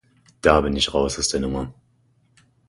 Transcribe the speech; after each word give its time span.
Da 0.41 0.61
bin 0.61 0.75
ich 0.75 0.95
raus 0.95 1.19
aus 1.19 1.27
der 1.27 1.41
Nummer! 1.41 1.71